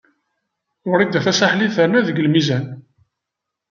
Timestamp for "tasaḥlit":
1.25-1.71